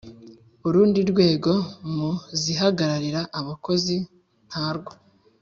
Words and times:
Urundi 0.67 0.99
rwego 1.11 1.51
mu 1.93 2.09
zihagararira 2.41 3.21
abakozi 3.39 3.95
ntarwo. 4.49 4.91